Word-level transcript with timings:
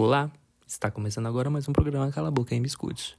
Olá, 0.00 0.30
está 0.64 0.92
começando 0.92 1.26
agora 1.26 1.50
mais 1.50 1.68
um 1.68 1.72
programa 1.72 2.12
Cala 2.12 2.28
a 2.28 2.30
Boca 2.30 2.54
e 2.54 2.60
Me 2.60 2.68
Escute. 2.68 3.18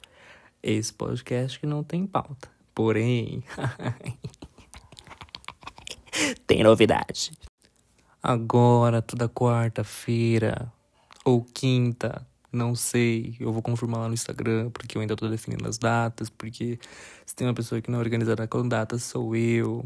Esse 0.64 0.94
podcast 0.94 1.60
que 1.60 1.66
não 1.66 1.84
tem 1.84 2.08
pauta, 2.08 2.48
porém... 2.74 3.44
tem 6.48 6.64
novidade. 6.64 7.34
Agora, 8.24 9.02
toda 9.02 9.28
quarta-feira 9.28 10.72
ou 11.26 11.44
quinta, 11.44 12.26
não 12.50 12.74
sei, 12.74 13.36
eu 13.42 13.52
vou 13.52 13.62
confirmar 13.62 14.00
lá 14.00 14.08
no 14.08 14.14
Instagram, 14.14 14.70
porque 14.70 14.98
eu 14.98 15.02
ainda 15.02 15.18
tô 15.18 15.28
definindo 15.28 15.68
as 15.68 15.78
datas, 15.78 16.30
porque 16.30 16.80
se 17.26 17.36
tem 17.36 17.46
uma 17.46 17.54
pessoa 17.54 17.82
que 17.82 17.92
não 17.92 18.00
é 18.00 18.02
organizada 18.02 18.48
com 18.48 18.66
datas, 18.66 19.04
sou 19.04 19.36
eu. 19.36 19.86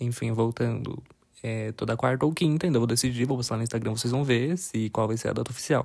Enfim, 0.00 0.30
voltando. 0.30 1.02
É, 1.42 1.72
toda 1.72 1.96
quarta 1.96 2.24
ou 2.24 2.32
quinta, 2.32 2.64
ainda 2.64 2.78
vou 2.78 2.86
decidir, 2.86 3.24
vou 3.24 3.36
postar 3.36 3.56
no 3.56 3.64
Instagram, 3.64 3.96
vocês 3.96 4.12
vão 4.12 4.22
ver 4.22 4.56
se 4.56 4.88
qual 4.90 5.08
vai 5.08 5.16
ser 5.16 5.30
a 5.30 5.32
data 5.32 5.50
oficial. 5.50 5.84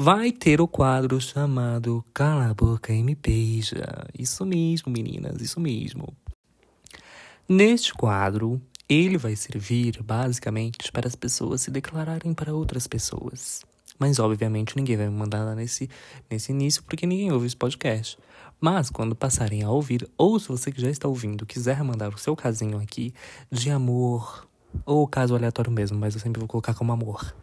Vai 0.00 0.30
ter 0.30 0.60
o 0.60 0.68
quadro 0.68 1.20
chamado 1.20 2.04
Cala 2.14 2.50
a 2.50 2.54
Boca 2.54 2.92
e 2.92 3.02
Me 3.02 3.16
Beija. 3.16 4.06
Isso 4.16 4.46
mesmo, 4.46 4.92
meninas, 4.92 5.42
isso 5.42 5.58
mesmo. 5.58 6.16
Neste 7.48 7.92
quadro, 7.92 8.62
ele 8.88 9.18
vai 9.18 9.34
servir 9.34 10.00
basicamente 10.00 10.92
para 10.92 11.08
as 11.08 11.16
pessoas 11.16 11.62
se 11.62 11.72
declararem 11.72 12.32
para 12.32 12.54
outras 12.54 12.86
pessoas. 12.86 13.64
Mas, 13.98 14.20
obviamente, 14.20 14.76
ninguém 14.76 14.96
vai 14.96 15.08
me 15.08 15.16
mandar 15.16 15.42
lá 15.42 15.56
nesse, 15.56 15.90
nesse 16.30 16.52
início, 16.52 16.84
porque 16.84 17.04
ninguém 17.04 17.32
ouve 17.32 17.48
esse 17.48 17.56
podcast. 17.56 18.16
Mas, 18.60 18.90
quando 18.90 19.16
passarem 19.16 19.64
a 19.64 19.70
ouvir, 19.70 20.08
ou 20.16 20.38
se 20.38 20.46
você 20.46 20.70
que 20.70 20.80
já 20.80 20.88
está 20.88 21.08
ouvindo 21.08 21.44
quiser 21.44 21.82
mandar 21.82 22.14
o 22.14 22.18
seu 22.18 22.36
casinho 22.36 22.78
aqui 22.78 23.12
de 23.50 23.68
amor, 23.68 24.46
ou 24.86 25.08
caso 25.08 25.34
aleatório 25.34 25.72
mesmo, 25.72 25.98
mas 25.98 26.14
eu 26.14 26.20
sempre 26.20 26.38
vou 26.38 26.46
colocar 26.46 26.74
como 26.74 26.92
amor. 26.92 27.34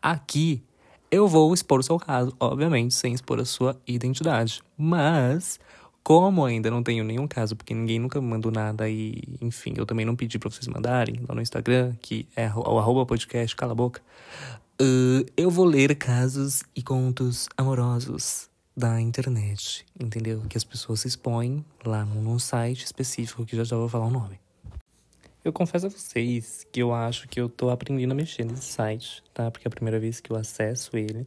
Aqui, 0.00 0.62
eu 1.10 1.28
vou 1.28 1.52
expor 1.54 1.80
o 1.80 1.82
seu 1.82 1.98
caso, 1.98 2.34
obviamente, 2.38 2.94
sem 2.94 3.12
expor 3.12 3.40
a 3.40 3.44
sua 3.44 3.76
identidade. 3.86 4.62
Mas, 4.76 5.58
como 6.02 6.44
ainda 6.44 6.70
não 6.70 6.82
tenho 6.82 7.04
nenhum 7.04 7.26
caso, 7.26 7.56
porque 7.56 7.74
ninguém 7.74 7.98
nunca 7.98 8.20
me 8.20 8.28
mandou 8.28 8.52
nada 8.52 8.88
e, 8.88 9.22
enfim, 9.40 9.74
eu 9.76 9.86
também 9.86 10.04
não 10.04 10.16
pedi 10.16 10.38
para 10.38 10.50
vocês 10.50 10.66
mandarem 10.68 11.16
lá 11.28 11.34
no 11.34 11.40
Instagram, 11.40 11.94
que 12.00 12.26
é 12.36 12.50
o 12.54 12.78
arroba 12.78 13.06
podcast, 13.06 13.54
cala 13.56 13.72
a 13.72 13.74
boca, 13.74 14.00
uh, 14.80 15.26
eu 15.36 15.50
vou 15.50 15.64
ler 15.64 15.94
casos 15.96 16.62
e 16.74 16.82
contos 16.82 17.48
amorosos 17.56 18.48
da 18.76 19.00
internet, 19.00 19.86
entendeu? 19.98 20.42
Que 20.48 20.58
as 20.58 20.64
pessoas 20.64 21.00
se 21.00 21.08
expõem 21.08 21.64
lá 21.84 22.04
num 22.04 22.38
site 22.38 22.84
específico 22.84 23.46
que 23.46 23.56
já 23.56 23.64
já 23.64 23.76
vou 23.76 23.88
falar 23.88 24.06
o 24.06 24.10
nome. 24.10 24.38
Eu 25.46 25.52
confesso 25.52 25.86
a 25.86 25.88
vocês 25.88 26.66
que 26.72 26.82
eu 26.82 26.92
acho 26.92 27.28
que 27.28 27.40
eu 27.40 27.48
tô 27.48 27.70
aprendendo 27.70 28.10
a 28.10 28.14
mexer 28.14 28.44
nesse 28.44 28.64
site, 28.64 29.22
tá? 29.32 29.50
Porque 29.50 29.66
é 29.66 29.68
a 29.68 29.70
primeira 29.70 30.00
vez 30.00 30.20
que 30.20 30.32
eu 30.32 30.36
acesso 30.36 30.96
ele. 30.96 31.26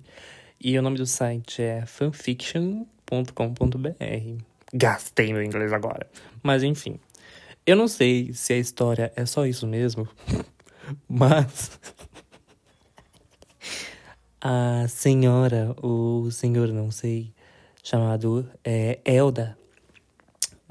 E 0.59 0.78
o 0.78 0.81
nome 0.81 0.98
do 0.98 1.06
site 1.06 1.62
é 1.62 1.86
fanfiction.com.br 1.86 4.44
gastei 4.73 5.34
meu 5.34 5.44
inglês 5.44 5.73
agora. 5.73 6.09
Mas 6.44 6.64
enfim. 6.64 7.00
Eu 7.66 7.75
não 7.75 7.88
sei 7.88 8.34
se 8.34 8.53
a 8.53 8.58
história 8.58 9.12
é 9.16 9.25
só 9.25 9.45
isso 9.45 9.67
mesmo, 9.67 10.08
mas 11.08 11.80
a 14.42 14.88
senhora, 14.88 15.75
ou 15.81 16.31
senhor, 16.31 16.70
não 16.70 16.90
sei, 16.90 17.34
chamado 17.84 18.50
é, 18.64 19.00
Elda, 19.06 19.58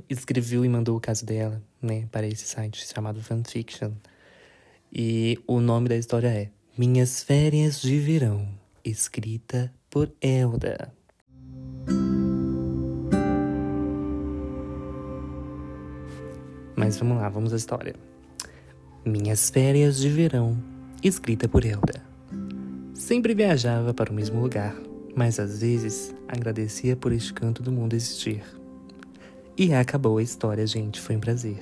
escreveu 0.09 0.65
e 0.65 0.69
mandou 0.69 0.97
o 0.97 1.01
caso 1.01 1.25
dela, 1.25 1.63
né, 1.81 2.07
para 2.11 2.27
esse 2.27 2.45
site 2.47 2.87
chamado 2.87 3.23
Fanfiction. 3.23 3.93
E 4.93 5.39
o 5.47 5.61
nome 5.61 5.89
da 5.89 5.97
história 5.97 6.29
é 6.29 6.51
Minhas 6.77 7.23
Férias 7.23 7.81
de 7.81 7.99
Verão, 7.99 8.49
escrita 8.85 9.73
por 9.91 10.13
Elda. 10.21 10.93
Mas 16.79 16.97
vamos 16.97 17.19
lá, 17.19 17.29
vamos 17.29 17.53
à 17.53 17.57
história. 17.57 17.95
Minhas 19.05 19.51
férias 19.51 19.99
de 19.99 20.09
verão, 20.09 20.57
escrita 21.03 21.49
por 21.49 21.65
Elda. 21.65 22.03
Sempre 22.95 23.35
viajava 23.35 23.93
para 23.93 24.13
o 24.13 24.15
mesmo 24.15 24.41
lugar, 24.41 24.77
mas 25.15 25.41
às 25.41 25.61
vezes 25.61 26.15
agradecia 26.29 26.95
por 26.95 27.11
este 27.11 27.33
canto 27.33 27.63
do 27.65 27.73
mundo 27.73 27.95
existir. 27.95 28.58
E 29.59 29.75
acabou 29.75 30.19
a 30.19 30.23
história, 30.23 30.65
gente, 30.67 31.01
foi 31.01 31.17
um 31.17 31.21
prazer. 31.21 31.59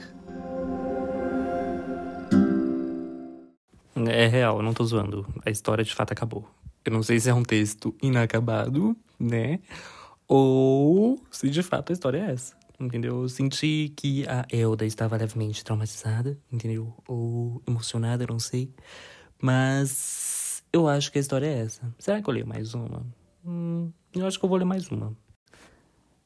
É 4.09 4.27
real, 4.27 4.61
não 4.61 4.75
tô 4.75 4.85
zoando. 4.85 5.27
A 5.45 5.51
história 5.51 5.83
de 5.83 5.95
fato 5.95 6.13
acabou. 6.13 6.47
Eu 6.85 6.93
não 6.93 7.03
sei 7.03 7.19
se 7.19 7.31
é 7.31 7.35
um 7.35 7.43
texto 7.43 7.95
inacabado, 8.03 8.95
né? 9.19 9.61
Ou 10.29 11.19
se 11.31 11.49
de 11.49 11.63
fato 11.63 11.91
a 11.91 11.95
história 11.95 12.19
é 12.19 12.33
essa 12.33 12.55
entendeu? 12.79 13.23
Eu 13.23 13.29
senti 13.31 13.93
que 13.97 14.27
a 14.29 14.45
Elda 14.51 14.85
estava 14.85 15.17
levemente 15.17 15.65
traumatizada, 15.65 16.39
entendeu? 16.53 16.93
Ou 17.09 17.63
emocionada, 17.67 18.25
eu 18.25 18.29
não 18.29 18.39
sei. 18.39 18.71
Mas 19.41 20.63
eu 20.71 20.87
acho 20.87 21.11
que 21.11 21.19
a 21.19 21.21
história 21.21 21.47
é 21.47 21.61
essa. 21.61 21.95
Será 21.99 22.21
que 22.21 22.29
eu 22.29 22.35
leio 22.35 22.47
mais 22.47 22.75
uma? 22.75 23.07
Hum, 23.45 23.91
eu 24.15 24.27
acho 24.27 24.39
que 24.39 24.45
eu 24.45 24.49
vou 24.49 24.59
ler 24.59 24.65
mais 24.65 24.91
uma. 24.91 25.17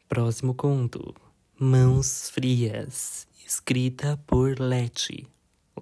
Próximo 0.09 0.55
conto. 0.55 1.15
Mãos 1.63 2.31
Frias. 2.31 3.29
Escrita 3.47 4.17
por 4.27 4.59
Letty. 4.59 5.29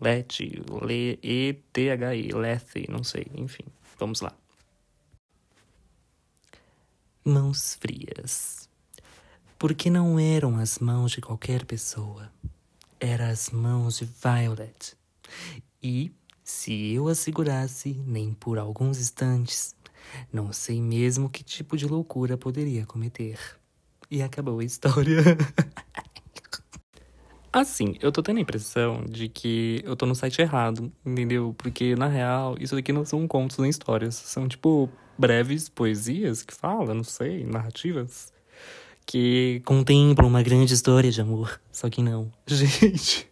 Letty, 0.01 0.61
E-T-H-I, 1.23 2.33
Letty, 2.33 2.91
não 2.91 3.05
sei, 3.05 3.27
enfim. 3.35 3.65
Vamos 3.97 4.21
lá. 4.21 4.33
Mãos 7.25 7.75
Frias 7.75 8.69
porque 9.59 9.89
não 9.91 10.19
eram 10.21 10.57
as 10.57 10.79
mãos 10.79 11.11
de 11.13 11.21
qualquer 11.21 11.65
pessoa, 11.65 12.31
eram 13.01 13.27
as 13.27 13.51
mãos 13.51 13.99
de 13.99 14.05
Violet. 14.05 14.97
E, 15.83 16.13
se 16.45 16.93
eu 16.93 17.09
a 17.09 17.15
segurasse 17.15 17.93
nem 18.07 18.33
por 18.33 18.57
alguns 18.57 18.99
instantes, 18.99 19.75
não 20.33 20.53
sei 20.53 20.81
mesmo 20.81 21.29
que 21.29 21.43
tipo 21.43 21.77
de 21.77 21.87
loucura 21.87 22.37
poderia 22.37 22.87
cometer. 22.87 23.39
E 24.11 24.23
acabou 24.23 24.61
a 24.61 24.65
história. 24.65 25.19
Assim, 27.53 27.95
eu 28.01 28.13
tô 28.13 28.23
tendo 28.23 28.39
a 28.39 28.41
impressão 28.41 29.05
de 29.09 29.29
que 29.29 29.81
eu 29.85 29.97
tô 29.97 30.07
no 30.07 30.15
site 30.15 30.41
errado, 30.41 30.93
entendeu? 31.05 31.55
Porque, 31.57 31.97
na 31.97 32.07
real, 32.07 32.57
isso 32.61 32.77
daqui 32.77 32.93
não 32.93 33.05
são 33.05 33.27
contos 33.27 33.59
nem 33.59 33.71
histórias. 33.71 34.15
São, 34.15 34.47
tipo, 34.47 34.89
breves 35.19 35.69
poesias 35.69 36.43
que 36.43 36.55
fala, 36.55 36.95
não 36.95 37.05
sei, 37.05 37.45
narrativas 37.45 38.33
que 39.09 39.63
contemplam 39.65 40.29
uma 40.29 40.43
grande 40.43 40.75
história 40.75 41.11
de 41.11 41.19
amor. 41.19 41.59
Só 41.73 41.89
que 41.89 42.03
não. 42.03 42.31
Gente. 42.47 43.27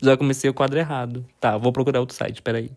Já 0.00 0.16
comecei 0.16 0.48
o 0.48 0.54
quadro 0.54 0.78
errado. 0.78 1.26
Tá, 1.38 1.58
vou 1.58 1.72
procurar 1.72 2.00
outro 2.00 2.16
site, 2.16 2.40
peraí. 2.40 2.70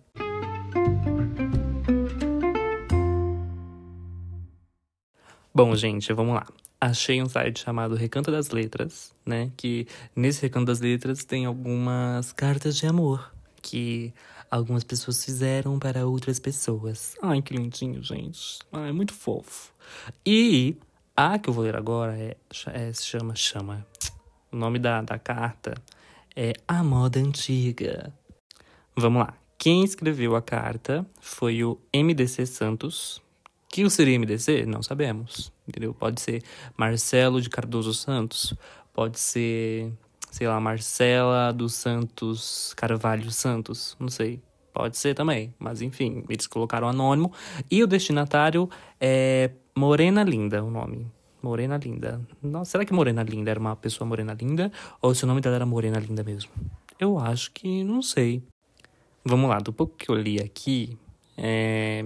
Bom, 5.62 5.75
gente, 5.75 6.14
vamos 6.14 6.36
lá. 6.36 6.47
Achei 6.80 7.22
um 7.22 7.28
site 7.28 7.59
chamado 7.59 7.94
Recanto 7.94 8.31
das 8.31 8.50
Letras, 8.50 9.14
né? 9.25 9.52
Que 9.58 9.86
nesse 10.16 10.42
Recanto 10.42 10.68
das 10.68 10.80
Letras 10.80 11.25
tem 11.25 11.46
algumas 11.46 12.31
cartas 12.31 12.78
de 12.78 12.88
amor 12.88 13.30
que 13.62 14.14
algumas 14.50 14.86
pessoas 14.86 15.22
fizeram 15.22 15.78
para 15.78 16.08
outras 16.08 16.40
pessoas. 16.40 17.14
Ai, 17.22 17.42
que 17.42 17.53
lindinho, 17.53 18.02
gente. 18.02 18.59
Ai, 18.72 18.94
muito 18.94 19.14
fofo. 19.14 19.74
E 20.25 20.78
a 21.14 21.38
que 21.38 21.50
eu 21.50 21.53
vou 21.53 21.66
ler 21.66 21.75
agora 21.75 22.18
é, 22.18 22.38
é 22.68 22.94
se 22.94 23.06
chama 23.06 23.36
chama. 23.36 23.86
O 24.50 24.56
nome 24.56 24.80
da, 24.80 25.02
da 25.02 25.19
carta 25.19 25.74
é 26.38 26.53
A 26.66 26.81
Moda 26.81 27.19
Antiga. 27.19 28.14
Vamos 28.96 29.24
lá. 29.24 29.34
Quem 29.58 29.84
escreveu 29.84 30.38
a 30.38 30.42
carta 30.42 31.06
foi 31.19 31.66
o 31.66 31.78
MDC 31.94 32.45
Santos. 32.45 33.22
Que 33.69 33.88
seria 33.89 34.18
MDC? 34.18 34.66
Não 34.66 34.81
sabemos. 34.81 35.51
Entendeu? 35.68 35.94
Pode 35.94 36.19
ser 36.19 36.44
Marcelo 36.75 37.42
de 37.42 37.50
Cardoso 37.50 37.94
Santos. 37.94 38.54
Pode 38.94 39.19
ser 39.19 39.94
sei 40.31 40.48
lá, 40.48 40.60
Marcela 40.60 41.51
dos 41.51 41.74
Santos 41.74 42.74
Carvalho 42.75 43.31
Santos, 43.31 43.95
não 44.00 44.10
sei. 44.10 44.42
Pode 44.74 44.98
ser 44.98 45.16
também, 45.16 45.54
mas 45.57 45.81
enfim, 45.81 46.24
eles 46.30 46.48
colocaram 46.48 46.88
anônimo. 46.88 47.33
E 47.69 47.83
o 47.83 47.88
destinatário 47.88 48.69
é 49.00 49.51
Morena 49.75 50.24
Linda, 50.24 50.63
o 50.63 50.69
nome. 50.69 51.07
Morena 51.42 51.77
Linda. 51.77 52.22
Nossa, 52.42 52.72
será 52.72 52.86
que 52.86 52.94
Morena 52.94 53.24
Linda 53.24 53.51
era 53.51 53.60
uma 53.60 53.75
pessoa 53.75 54.07
Morena 54.07 54.33
Linda? 54.39 54.72
Ou 55.01 55.15
se 55.15 55.24
o 55.24 55.27
nome 55.27 55.42
dela 55.42 55.56
era 55.56 55.65
Morena 55.65 56.00
Linda 56.00 56.24
mesmo? 56.24 56.51
Eu 57.00 57.18
acho 57.18 57.51
que 57.51 57.83
não 57.83 58.01
sei. 58.01 58.44
Vamos 59.25 59.50
lá, 59.50 59.57
do 59.57 59.74
pouco 59.74 59.95
que 59.98 60.10
eu 60.10 60.15
li 60.15 60.39
aqui, 60.39 60.98
é 61.38 62.04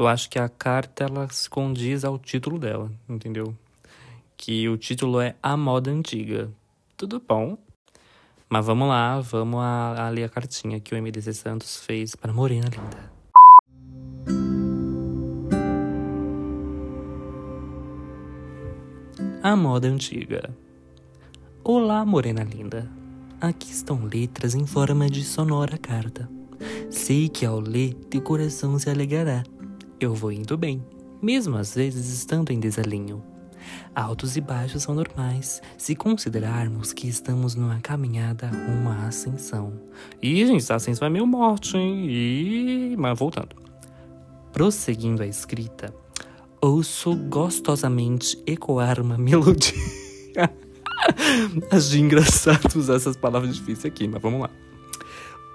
eu 0.00 0.08
acho 0.08 0.30
que 0.30 0.38
a 0.38 0.48
carta 0.48 1.04
ela 1.04 1.28
se 1.30 1.48
condiz 1.48 2.06
ao 2.06 2.18
título 2.18 2.58
dela, 2.58 2.90
entendeu? 3.06 3.54
Que 4.34 4.66
o 4.66 4.78
título 4.78 5.20
é 5.20 5.36
A 5.42 5.58
Moda 5.58 5.90
Antiga. 5.90 6.50
Tudo 6.96 7.20
bom? 7.20 7.58
Mas 8.48 8.64
vamos 8.64 8.88
lá, 8.88 9.20
vamos 9.20 9.60
a, 9.60 10.06
a 10.06 10.08
ler 10.08 10.24
a 10.24 10.28
cartinha 10.30 10.80
que 10.80 10.94
o 10.94 10.98
MDC 11.02 11.34
Santos 11.34 11.84
fez 11.84 12.16
para 12.16 12.32
Morena 12.32 12.66
Linda. 12.70 13.12
A 19.42 19.54
Moda 19.54 19.86
Antiga. 19.86 20.48
Olá, 21.62 22.06
Morena 22.06 22.42
Linda. 22.42 22.90
Aqui 23.38 23.70
estão 23.70 24.06
letras 24.06 24.54
em 24.54 24.66
forma 24.66 25.10
de 25.10 25.22
sonora 25.22 25.76
carta. 25.76 26.26
Sei 26.88 27.28
que 27.28 27.44
ao 27.44 27.60
ler, 27.60 27.92
teu 28.08 28.22
coração 28.22 28.78
se 28.78 28.88
alegrará 28.88 29.44
eu 30.00 30.14
vou 30.14 30.32
indo 30.32 30.56
bem, 30.56 30.82
mesmo 31.20 31.58
às 31.58 31.74
vezes 31.74 32.08
estando 32.08 32.50
em 32.50 32.58
desalinho. 32.58 33.22
Altos 33.94 34.34
e 34.34 34.40
baixos 34.40 34.84
são 34.84 34.94
normais, 34.94 35.60
se 35.76 35.94
considerarmos 35.94 36.94
que 36.94 37.06
estamos 37.06 37.54
numa 37.54 37.78
caminhada 37.80 38.48
rumo 38.48 38.88
à 38.88 39.08
ascensão. 39.08 39.78
Ih, 40.22 40.46
gente, 40.46 40.72
a 40.72 40.76
ascensão 40.76 41.06
é 41.06 41.10
meio 41.10 41.26
morte, 41.26 41.76
hein? 41.76 42.06
Ih, 42.08 42.96
mas 42.96 43.18
voltando. 43.18 43.54
Prosseguindo 44.54 45.22
a 45.22 45.26
escrita, 45.26 45.94
ouço 46.62 47.14
gostosamente 47.14 48.42
ecoar 48.46 49.02
uma 49.02 49.18
melodia. 49.18 49.74
Achei 51.70 52.00
engraçado 52.00 52.74
usar 52.74 52.94
essas 52.94 53.18
palavras 53.18 53.54
difíceis 53.54 53.92
aqui, 53.92 54.08
mas 54.08 54.22
vamos 54.22 54.40
lá. 54.40 54.50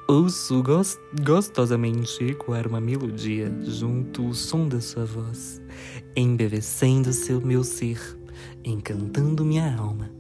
Ouço 0.08 0.62
gost 0.62 1.00
gostosamente 1.26 2.24
ecoar 2.24 2.68
uma 2.68 2.80
melodia 2.80 3.52
junto 3.64 4.28
ao 4.28 4.36
som 4.36 4.68
da 4.68 4.80
sua 4.80 5.04
voz, 5.04 5.60
embevecendo 6.16 7.12
seu 7.12 7.42
meu 7.42 7.64
ser, 7.64 8.00
encantando 8.64 9.44
minha 9.44 9.76
alma, 9.76 10.12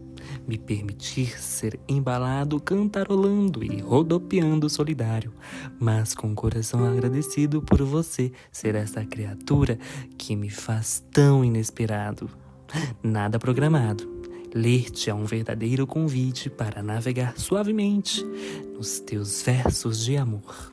me 0.47 0.57
permitir 0.57 1.39
ser 1.39 1.79
embalado 1.87 2.59
cantarolando 2.59 3.63
e 3.63 3.79
rodopiando 3.79 4.67
solidário, 4.71 5.31
mas 5.79 6.15
com 6.15 6.31
o 6.31 6.35
coração 6.35 6.83
agradecido 6.83 7.61
por 7.61 7.83
você 7.83 8.31
ser 8.51 8.73
essa 8.73 9.05
criatura 9.05 9.77
que 10.17 10.35
me 10.35 10.49
faz 10.49 11.03
tão 11.11 11.45
inesperado. 11.45 12.27
Nada 13.03 13.37
programado 13.37 14.14
Ler-te 14.55 15.09
é 15.09 15.13
um 15.13 15.25
verdadeiro 15.25 15.85
convite 15.85 16.49
para 16.49 16.81
navegar 16.81 17.37
suavemente 17.37 18.23
nos 18.73 19.01
teus 19.01 19.41
versos 19.41 20.05
de 20.05 20.15
amor. 20.15 20.71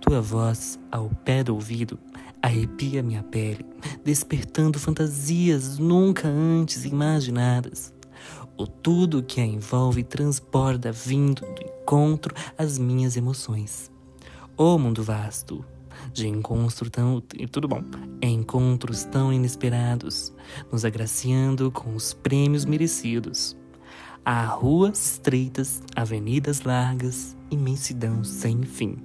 Tua 0.00 0.22
voz, 0.22 0.80
ao 0.90 1.10
pé 1.26 1.44
do 1.44 1.52
ouvido, 1.52 1.98
arrepia 2.40 3.02
minha 3.02 3.22
pele, 3.22 3.66
despertando 4.02 4.78
fantasias 4.78 5.78
nunca 5.78 6.26
antes 6.26 6.86
imaginadas. 6.86 7.92
O 8.56 8.66
tudo 8.66 9.22
que 9.22 9.42
a 9.42 9.44
envolve 9.44 10.02
transborda 10.04 10.90
vindo 10.90 11.42
do 11.42 11.62
encontro 11.62 12.34
às 12.56 12.78
minhas 12.78 13.14
emoções. 13.14 13.90
Ô 14.56 14.78
mundo 14.78 15.02
vasto, 15.02 15.62
de 16.14 16.26
encontro 16.26 16.88
tão 16.88 17.22
tudo 17.52 17.68
bom, 17.68 17.82
encontros 18.48 19.04
tão 19.04 19.30
inesperados, 19.30 20.32
nos 20.72 20.82
agraciando 20.82 21.70
com 21.70 21.94
os 21.94 22.14
prêmios 22.14 22.64
merecidos. 22.64 23.54
Há 24.24 24.46
ruas 24.46 25.12
estreitas, 25.12 25.82
avenidas 25.94 26.62
largas, 26.62 27.36
imensidão 27.50 28.24
sem 28.24 28.62
fim. 28.62 28.96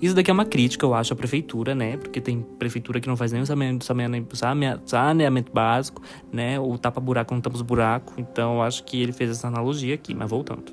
Isso 0.00 0.16
daqui 0.16 0.32
é 0.32 0.34
uma 0.34 0.44
crítica, 0.44 0.84
eu 0.84 0.94
acho, 0.94 1.12
à 1.12 1.16
prefeitura, 1.16 1.76
né? 1.76 1.96
Porque 1.96 2.20
tem 2.20 2.42
prefeitura 2.58 3.00
que 3.00 3.06
não 3.06 3.16
faz 3.16 3.30
nem 3.30 3.42
o 3.42 3.46
saneamento 3.46 5.52
básico, 5.52 6.02
né? 6.32 6.58
O 6.58 6.76
tapa-buraco 6.76 7.32
não 7.32 7.40
tapa 7.40 7.54
os 7.54 7.62
buracos. 7.62 8.14
Então, 8.18 8.56
eu 8.56 8.62
acho 8.62 8.82
que 8.82 9.00
ele 9.00 9.12
fez 9.12 9.30
essa 9.30 9.46
analogia 9.46 9.94
aqui, 9.94 10.12
mas 10.12 10.28
voltando. 10.28 10.72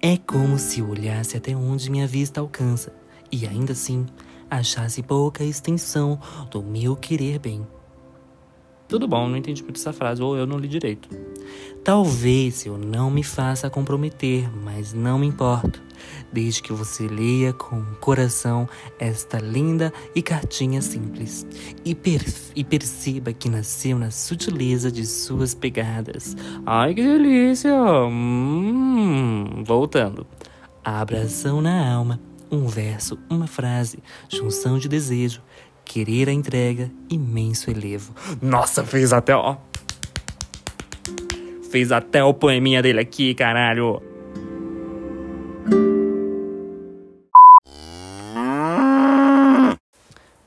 É 0.00 0.16
como 0.16 0.56
se 0.56 0.80
olhasse 0.80 1.36
até 1.36 1.56
onde 1.56 1.90
minha 1.90 2.06
vista 2.06 2.40
alcança, 2.40 2.92
e 3.32 3.44
ainda 3.44 3.72
assim 3.72 4.06
achasse 4.50 5.02
pouca 5.02 5.44
extensão 5.44 6.18
do 6.50 6.62
meu 6.62 6.96
querer 6.96 7.38
bem. 7.38 7.66
Tudo 8.88 9.08
bom, 9.08 9.26
não 9.26 9.36
entendi 9.36 9.64
muito 9.64 9.78
essa 9.80 9.92
frase, 9.92 10.22
ou 10.22 10.36
eu 10.36 10.46
não 10.46 10.58
li 10.58 10.68
direito. 10.68 11.08
Talvez 11.82 12.64
eu 12.66 12.78
não 12.78 13.10
me 13.10 13.24
faça 13.24 13.68
comprometer, 13.68 14.48
mas 14.62 14.92
não 14.92 15.18
me 15.18 15.26
importo, 15.26 15.82
desde 16.32 16.62
que 16.62 16.72
você 16.72 17.08
leia 17.08 17.52
com 17.52 17.80
o 17.80 17.96
coração 17.96 18.68
esta 18.96 19.38
linda 19.38 19.92
e 20.14 20.22
cartinha 20.22 20.80
simples 20.80 21.44
e, 21.84 21.96
per 21.96 22.24
e 22.54 22.62
perceba 22.62 23.32
que 23.32 23.48
nasceu 23.48 23.98
na 23.98 24.12
sutileza 24.12 24.90
de 24.90 25.04
suas 25.04 25.52
pegadas. 25.52 26.36
Ai 26.64 26.94
que 26.94 27.02
delícia! 27.02 27.74
Hum, 28.04 29.64
voltando. 29.64 30.24
Abração 30.84 31.60
na 31.60 31.92
alma 31.92 32.20
um 32.50 32.66
verso, 32.66 33.18
uma 33.28 33.46
frase, 33.46 33.98
junção 34.28 34.78
de 34.78 34.88
desejo, 34.88 35.42
querer 35.84 36.28
a 36.28 36.32
entrega, 36.32 36.90
imenso 37.08 37.70
elevo. 37.70 38.14
Nossa, 38.40 38.84
fez 38.84 39.12
até, 39.12 39.34
ó. 39.34 39.56
Fez 41.70 41.92
até 41.92 42.22
o 42.22 42.32
poeminha 42.32 42.82
dele 42.82 43.00
aqui, 43.00 43.34
caralho. 43.34 44.02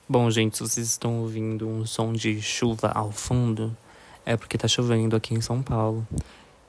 Bom, 0.07 0.31
gente, 0.31 0.57
se 0.57 0.63
vocês 0.63 0.87
estão 0.87 1.19
ouvindo 1.19 1.67
um 1.67 1.85
som 1.85 2.11
de 2.11 2.41
chuva 2.41 2.91
ao 2.95 3.11
fundo, 3.11 3.77
é 4.25 4.35
porque 4.35 4.57
tá 4.57 4.67
chovendo 4.67 5.15
aqui 5.15 5.35
em 5.35 5.41
São 5.41 5.61
Paulo. 5.61 6.07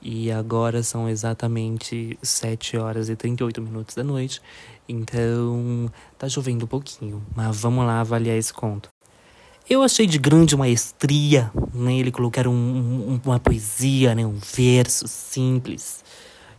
E 0.01 0.31
agora 0.31 0.81
são 0.81 1.07
exatamente 1.07 2.17
7 2.23 2.77
horas 2.77 3.07
e 3.07 3.15
38 3.15 3.61
minutos 3.61 3.95
da 3.95 4.03
noite. 4.03 4.41
Então, 4.89 5.91
tá 6.17 6.27
chovendo 6.27 6.65
um 6.65 6.67
pouquinho. 6.67 7.23
Mas 7.35 7.61
vamos 7.61 7.85
lá 7.85 8.01
avaliar 8.01 8.35
esse 8.35 8.51
conto. 8.51 8.89
Eu 9.69 9.83
achei 9.83 10.07
de 10.07 10.17
grande 10.17 10.57
maestria 10.57 11.51
né, 11.73 12.09
colocar 12.11 12.47
um, 12.47 12.51
um, 12.51 13.21
uma 13.23 13.39
poesia, 13.39 14.15
né, 14.15 14.25
um 14.25 14.37
verso 14.37 15.07
simples 15.07 16.03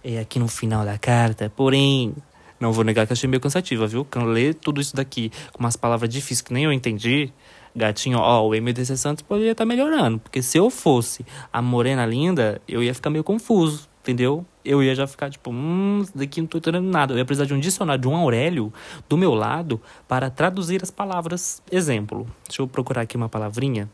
é, 0.05 0.21
aqui 0.21 0.39
no 0.39 0.49
final 0.49 0.85
da 0.85 0.97
carta. 0.97 1.51
Porém, 1.55 2.15
não 2.61 2.73
vou 2.73 2.85
negar 2.85 3.07
que 3.07 3.13
achei 3.13 3.29
meio 3.29 3.41
cansativa, 3.41 3.87
viu? 3.87 4.07
Ler 4.25 4.55
tudo 4.55 4.81
isso 4.81 4.95
daqui 4.95 5.31
com 5.53 5.59
umas 5.59 5.77
palavras 5.77 6.09
difíceis 6.09 6.41
que 6.41 6.53
nem 6.53 6.65
eu 6.65 6.73
entendi, 6.73 7.33
gatinho, 7.75 8.19
ó, 8.19 8.47
o 8.47 8.51
MDC 8.51 8.97
Santos 8.97 9.23
poderia 9.23 9.53
estar 9.53 9.65
tá 9.65 9.69
melhorando. 9.69 10.19
Porque 10.19 10.43
se 10.43 10.59
eu 10.59 10.71
fosse 10.71 11.25
a 11.53 11.61
morena 11.61 12.05
linda, 12.07 12.61
eu 12.69 12.83
ia 12.83 12.95
ficar 12.95 13.11
meio 13.11 13.25
confuso, 13.25 13.89
entendeu? 14.03 14.45
Eu 14.65 14.83
ia 14.83 14.95
já 14.95 15.07
ficar 15.07 15.31
tipo, 15.31 15.51
hum, 15.51 16.05
daqui 16.15 16.41
não 16.41 16.47
tô 16.47 16.59
entendendo 16.59 16.87
nada. 16.87 17.15
Eu 17.15 17.19
ia 17.19 17.25
precisar 17.25 17.47
de 17.47 17.55
um 17.55 17.61
dicionário 17.61 18.01
de 18.01 18.09
um 18.09 18.17
Aurélio 18.17 18.73
do 19.09 19.17
meu 19.17 19.35
lado 19.35 19.81
para 20.07 20.31
traduzir 20.31 20.83
as 20.83 20.91
palavras. 20.91 21.63
Exemplo, 21.71 22.27
deixa 22.47 22.63
eu 22.63 22.69
procurar 22.69 23.03
aqui 23.03 23.17
uma 23.17 23.29
palavrinha 23.29 23.91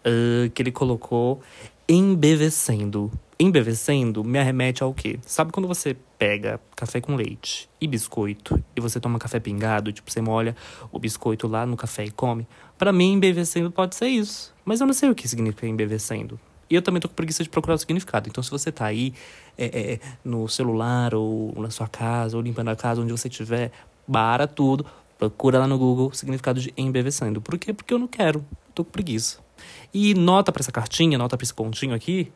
uh, 0.00 0.50
que 0.50 0.62
ele 0.62 0.72
colocou 0.72 1.40
embevecendo. 1.88 3.10
Embevecendo 3.40 4.22
me 4.22 4.38
arremete 4.38 4.82
ao 4.82 4.92
quê? 4.92 5.18
Sabe 5.22 5.52
quando 5.52 5.66
você 5.66 5.96
pega 6.18 6.60
café 6.76 7.00
com 7.00 7.14
leite 7.14 7.70
e 7.80 7.86
biscoito 7.86 8.62
e 8.76 8.80
você 8.80 9.00
toma 9.00 9.18
café 9.18 9.40
pingado, 9.40 9.90
tipo, 9.92 10.10
você 10.10 10.20
molha 10.20 10.54
o 10.92 10.98
biscoito 10.98 11.48
lá 11.48 11.64
no 11.64 11.76
café 11.76 12.04
e 12.04 12.10
come? 12.10 12.46
Para 12.76 12.92
mim, 12.92 13.12
embevecendo 13.12 13.70
pode 13.70 13.94
ser 13.94 14.08
isso. 14.08 14.54
Mas 14.64 14.80
eu 14.80 14.86
não 14.86 14.92
sei 14.92 15.08
o 15.08 15.14
que 15.14 15.26
significa 15.26 15.66
embevecendo. 15.66 16.38
E 16.68 16.74
eu 16.74 16.82
também 16.82 17.00
tô 17.00 17.08
com 17.08 17.14
preguiça 17.14 17.42
de 17.42 17.48
procurar 17.48 17.76
o 17.76 17.78
significado. 17.78 18.28
Então, 18.28 18.42
se 18.42 18.50
você 18.50 18.70
tá 18.70 18.84
aí 18.84 19.14
é, 19.56 19.64
é, 19.64 19.92
é 19.94 20.00
no 20.22 20.46
celular 20.46 21.14
ou 21.14 21.54
na 21.56 21.70
sua 21.70 21.88
casa 21.88 22.36
ou 22.36 22.42
limpando 22.42 22.68
a 22.68 22.76
casa, 22.76 23.00
onde 23.00 23.12
você 23.12 23.28
estiver, 23.28 23.72
para 24.12 24.46
tudo, 24.46 24.84
procura 25.16 25.60
lá 25.60 25.66
no 25.66 25.78
Google 25.78 26.08
o 26.08 26.14
significado 26.14 26.60
de 26.60 26.74
embevecendo. 26.76 27.40
Por 27.40 27.56
quê? 27.56 27.72
Porque 27.72 27.94
eu 27.94 27.98
não 27.98 28.06
quero. 28.06 28.44
tô 28.74 28.84
com 28.84 28.90
preguiça. 28.90 29.47
E 29.92 30.14
nota 30.14 30.52
para 30.52 30.60
essa 30.60 30.72
cartinha, 30.72 31.18
nota 31.18 31.36
para 31.36 31.44
esse 31.44 31.54
pontinho 31.54 31.94
aqui, 31.94 32.32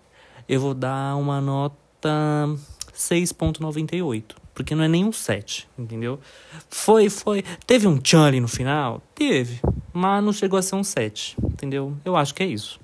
eu 0.48 0.60
vou 0.60 0.74
dar 0.74 1.16
uma 1.16 1.40
nota 1.40 2.46
6.98. 2.94 4.36
Porque 4.54 4.74
não 4.74 4.84
é 4.84 4.88
nem 4.88 5.04
um 5.04 5.12
7, 5.12 5.68
entendeu? 5.78 6.20
Foi, 6.68 7.08
foi. 7.08 7.42
Teve 7.66 7.86
um 7.86 7.96
tchan 7.96 8.26
ali 8.26 8.38
no 8.38 8.48
final? 8.48 9.00
Teve. 9.14 9.60
Mas 9.92 10.22
não 10.22 10.32
chegou 10.32 10.58
a 10.58 10.62
ser 10.62 10.74
um 10.74 10.84
7, 10.84 11.36
entendeu? 11.42 11.96
Eu 12.04 12.16
acho 12.16 12.34
que 12.34 12.42
é 12.42 12.46
isso. 12.46 12.78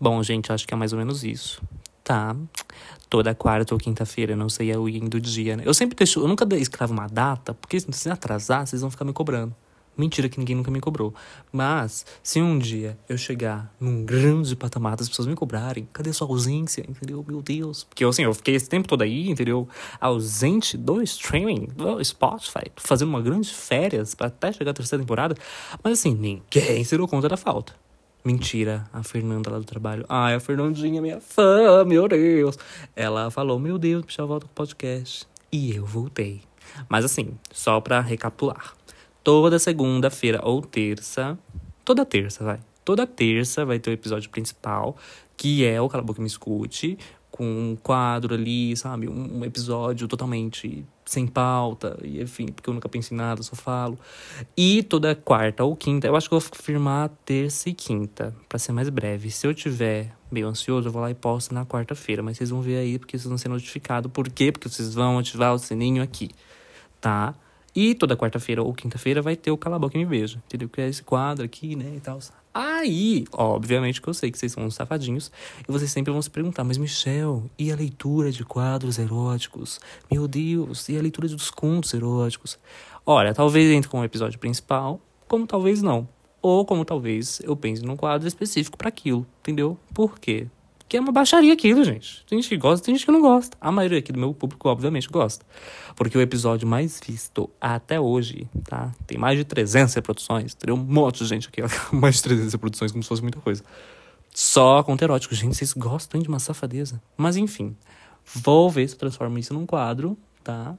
Bom, 0.00 0.22
gente, 0.22 0.52
acho 0.52 0.66
que 0.66 0.74
é 0.74 0.76
mais 0.76 0.92
ou 0.92 0.98
menos 0.98 1.24
isso. 1.24 1.62
Tá. 2.08 2.34
Toda 3.10 3.34
quarta 3.34 3.74
ou 3.74 3.78
quinta-feira, 3.78 4.34
não 4.34 4.48
sei 4.48 4.70
é 4.70 4.78
o 4.78 4.88
do 5.10 5.20
dia, 5.20 5.58
né? 5.58 5.62
Eu 5.66 5.74
sempre 5.74 5.94
deixo. 5.94 6.20
Eu 6.20 6.26
nunca 6.26 6.48
escrevo 6.56 6.94
uma 6.94 7.06
data, 7.06 7.52
porque 7.52 7.78
se 7.78 8.08
atrasar, 8.08 8.66
vocês 8.66 8.80
vão 8.80 8.90
ficar 8.90 9.04
me 9.04 9.12
cobrando. 9.12 9.54
Mentira 9.94 10.26
que 10.26 10.38
ninguém 10.38 10.56
nunca 10.56 10.70
me 10.70 10.80
cobrou. 10.80 11.12
Mas, 11.52 12.06
se 12.22 12.40
um 12.40 12.58
dia 12.58 12.98
eu 13.10 13.18
chegar 13.18 13.70
num 13.78 14.06
grande 14.06 14.56
patamar 14.56 14.96
das 14.96 15.06
pessoas 15.06 15.28
me 15.28 15.34
cobrarem, 15.34 15.86
cadê 15.92 16.10
sua 16.10 16.26
ausência? 16.26 16.82
Entendeu? 16.88 17.22
Meu 17.28 17.42
Deus. 17.42 17.84
Porque 17.84 18.02
assim, 18.06 18.22
eu 18.22 18.32
fiquei 18.32 18.54
esse 18.54 18.70
tempo 18.70 18.88
todo 18.88 19.02
aí, 19.02 19.28
entendeu? 19.28 19.68
Ausente 20.00 20.78
do 20.78 21.02
streaming, 21.02 21.68
do 21.76 22.02
Spotify, 22.02 22.72
fazendo 22.76 23.10
uma 23.10 23.20
grande 23.20 23.52
férias 23.52 24.14
para 24.14 24.28
até 24.28 24.50
chegar 24.50 24.70
a 24.70 24.74
terceira 24.74 25.04
temporada. 25.04 25.34
Mas 25.84 25.98
assim, 25.98 26.14
ninguém 26.14 26.82
se 26.84 26.96
deu 26.96 27.06
conta 27.06 27.28
da 27.28 27.36
falta. 27.36 27.74
Mentira, 28.24 28.84
a 28.92 29.02
Fernanda 29.02 29.50
lá 29.50 29.58
do 29.58 29.64
trabalho. 29.64 30.04
Ai, 30.08 30.34
a 30.34 30.40
Fernandinha, 30.40 31.00
minha 31.00 31.20
fã, 31.20 31.84
meu 31.84 32.08
Deus. 32.08 32.58
Ela 32.94 33.30
falou: 33.30 33.58
Meu 33.58 33.78
Deus, 33.78 34.04
Michel, 34.04 34.26
volta 34.26 34.46
com 34.46 34.52
o 34.52 34.54
podcast. 34.54 35.26
E 35.50 35.74
eu 35.74 35.86
voltei. 35.86 36.42
Mas 36.88 37.04
assim, 37.04 37.38
só 37.50 37.80
pra 37.80 38.00
recapitular 38.00 38.74
toda 39.28 39.58
segunda-feira 39.58 40.40
ou 40.42 40.62
terça, 40.62 41.38
toda 41.84 42.02
terça, 42.02 42.42
vai. 42.42 42.60
Toda 42.82 43.06
terça 43.06 43.62
vai 43.62 43.78
ter 43.78 43.90
o 43.90 43.92
episódio 43.92 44.30
principal, 44.30 44.96
que 45.36 45.66
é 45.66 45.78
o 45.78 45.86
Cala 45.86 46.02
a 46.02 46.06
Boca 46.06 46.22
Me 46.22 46.26
Escute, 46.26 46.96
com 47.30 47.44
um 47.44 47.76
quadro 47.76 48.34
ali, 48.34 48.74
sabe? 48.74 49.06
Um, 49.06 49.44
episódio 49.44 50.08
totalmente 50.08 50.82
sem 51.08 51.26
pauta, 51.26 51.98
e 52.02 52.20
enfim, 52.20 52.46
porque 52.46 52.68
eu 52.68 52.74
nunca 52.74 52.88
penso 52.88 53.14
em 53.14 53.16
nada, 53.16 53.42
só 53.42 53.56
falo. 53.56 53.98
E 54.54 54.82
toda 54.82 55.14
quarta 55.14 55.64
ou 55.64 55.74
quinta, 55.74 56.06
eu 56.06 56.14
acho 56.14 56.28
que 56.28 56.34
eu 56.34 56.40
vou 56.40 56.50
firmar 56.54 57.08
terça 57.24 57.70
e 57.70 57.72
quinta, 57.72 58.36
para 58.46 58.58
ser 58.58 58.72
mais 58.72 58.90
breve. 58.90 59.30
Se 59.30 59.46
eu 59.46 59.54
tiver 59.54 60.14
meio 60.30 60.46
ansioso, 60.46 60.88
eu 60.88 60.92
vou 60.92 61.00
lá 61.00 61.10
e 61.10 61.14
posto 61.14 61.54
na 61.54 61.64
quarta-feira, 61.64 62.22
mas 62.22 62.36
vocês 62.36 62.50
vão 62.50 62.60
ver 62.60 62.76
aí 62.76 62.98
porque 62.98 63.16
vocês 63.16 63.28
vão 63.28 63.38
ser 63.38 63.48
notificados. 63.48 64.12
Por 64.12 64.28
quê? 64.28 64.52
Porque 64.52 64.68
vocês 64.68 64.92
vão 64.92 65.18
ativar 65.18 65.54
o 65.54 65.58
sininho 65.58 66.02
aqui, 66.02 66.30
tá? 67.00 67.34
E 67.80 67.94
toda 67.94 68.16
quarta-feira 68.16 68.60
ou 68.60 68.74
quinta-feira 68.74 69.22
vai 69.22 69.36
ter 69.36 69.52
o 69.52 69.56
Cala 69.56 69.76
a 69.76 69.78
Boca 69.78 69.96
e 69.96 70.00
Me 70.00 70.04
Beija, 70.04 70.42
entendeu? 70.44 70.68
Que 70.68 70.80
é 70.80 70.88
esse 70.88 71.00
quadro 71.00 71.44
aqui, 71.44 71.76
né, 71.76 71.92
e 71.94 72.00
tal. 72.00 72.18
Aí, 72.52 73.24
obviamente 73.30 74.02
que 74.02 74.08
eu 74.08 74.14
sei 74.14 74.32
que 74.32 74.36
vocês 74.36 74.50
são 74.50 74.64
uns 74.64 74.74
safadinhos 74.74 75.30
e 75.60 75.70
vocês 75.70 75.88
sempre 75.88 76.12
vão 76.12 76.20
se 76.20 76.28
perguntar, 76.28 76.64
mas 76.64 76.76
Michel, 76.76 77.48
e 77.56 77.70
a 77.70 77.76
leitura 77.76 78.32
de 78.32 78.44
quadros 78.44 78.98
eróticos? 78.98 79.78
Meu 80.10 80.26
Deus, 80.26 80.88
e 80.88 80.98
a 80.98 81.00
leitura 81.00 81.28
dos 81.28 81.52
contos 81.52 81.94
eróticos? 81.94 82.58
Olha, 83.06 83.32
talvez 83.32 83.70
entre 83.70 83.88
com 83.88 84.00
o 84.00 84.04
episódio 84.04 84.40
principal, 84.40 85.00
como 85.28 85.46
talvez 85.46 85.80
não. 85.80 86.08
Ou 86.42 86.66
como 86.66 86.84
talvez 86.84 87.40
eu 87.44 87.54
pense 87.54 87.84
num 87.84 87.94
quadro 87.94 88.26
específico 88.26 88.76
para 88.76 88.88
aquilo, 88.88 89.24
entendeu? 89.38 89.78
Por 89.94 90.18
quê? 90.18 90.48
Que 90.88 90.96
é 90.96 91.00
uma 91.00 91.12
baixaria 91.12 91.52
aquilo, 91.52 91.84
gente. 91.84 92.24
Tem 92.26 92.40
gente 92.40 92.48
que 92.48 92.56
gosta, 92.56 92.84
tem 92.84 92.94
gente 92.94 93.04
que 93.04 93.12
não 93.12 93.20
gosta. 93.20 93.56
A 93.60 93.70
maioria 93.70 93.98
aqui 93.98 94.10
do 94.10 94.18
meu 94.18 94.32
público, 94.32 94.68
obviamente, 94.68 95.08
gosta. 95.08 95.44
Porque 95.94 96.16
o 96.16 96.20
episódio 96.20 96.66
mais 96.66 96.98
visto 97.04 97.50
até 97.60 98.00
hoje, 98.00 98.48
tá? 98.64 98.94
Tem 99.06 99.18
mais 99.18 99.36
de 99.36 99.44
300 99.44 99.92
reproduções. 99.94 100.54
Teria 100.54 100.74
um 100.74 100.78
monte 100.78 101.18
de 101.18 101.26
gente 101.26 101.48
aqui, 101.48 101.60
mais 101.94 102.16
de 102.16 102.22
300 102.22 102.52
reproduções, 102.54 102.90
como 102.90 103.02
se 103.02 103.08
fosse 103.08 103.20
muita 103.20 103.38
coisa. 103.40 103.62
Só 104.34 104.82
conto 104.82 105.02
erótico. 105.02 105.34
Gente, 105.34 105.56
vocês 105.56 105.74
gostam 105.74 106.20
de 106.22 106.28
uma 106.28 106.38
safadeza. 106.38 107.02
Mas 107.16 107.36
enfim, 107.36 107.76
vou 108.34 108.70
ver 108.70 108.88
se 108.88 108.94
eu 108.94 108.98
transformo 108.98 109.38
isso 109.38 109.52
num 109.52 109.66
quadro, 109.66 110.16
tá? 110.42 110.74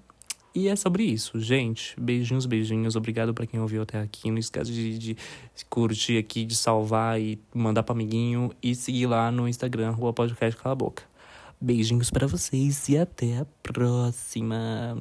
E 0.54 0.68
é 0.68 0.76
sobre 0.76 1.04
isso, 1.04 1.40
gente. 1.40 2.00
Beijinhos, 2.00 2.46
beijinhos. 2.46 2.96
Obrigado 2.96 3.34
para 3.34 3.46
quem 3.46 3.60
ouviu 3.60 3.84
até 3.84 4.02
aqui. 4.02 4.32
Não 4.32 4.38
esquece 4.38 4.72
de, 4.72 4.98
de, 4.98 5.18
curtir 5.70 6.18
aqui, 6.18 6.44
de 6.44 6.56
salvar 6.56 7.22
e 7.22 7.40
mandar 7.54 7.84
para 7.84 7.94
amiguinho. 7.94 8.52
E 8.62 8.74
seguir 8.74 9.06
lá 9.06 9.32
no 9.32 9.48
Instagram, 9.48 9.92
Rua 9.92 10.12
Podcast 10.12 10.60
Cala 10.60 10.74
a 10.74 10.76
Boca. 10.76 11.04
Beijinhos 11.62 12.10
para 12.10 12.26
vocês 12.26 12.90
e 12.90 12.98
até 12.98 13.40
a 13.40 13.46
próxima. 13.62 14.96